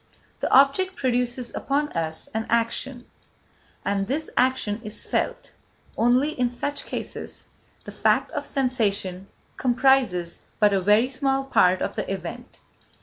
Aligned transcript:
The 0.39 0.49
object 0.51 0.95
produces 0.95 1.53
upon 1.53 1.89
us 1.89 2.27
an 2.33 2.47
action, 2.49 3.05
and 3.85 4.07
this 4.07 4.31
action 4.35 4.81
is 4.83 5.05
felt; 5.05 5.51
only, 5.95 6.31
in 6.39 6.49
such 6.49 6.87
cases, 6.87 7.45
the 7.83 7.91
fact 7.91 8.31
of 8.31 8.43
sensation 8.47 9.27
comprises 9.57 10.39
but 10.57 10.73
a 10.73 10.81
very 10.81 11.11
small 11.11 11.43
part 11.45 11.83
of 11.83 11.93
the 11.95 12.11
event. 12.11 12.57